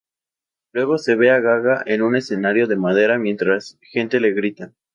[0.71, 4.73] Luego se ve a Gaga en un escenario de madera mientras gente le grita.